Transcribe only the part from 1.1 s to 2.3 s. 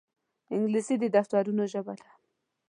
دفترونو ژبه ده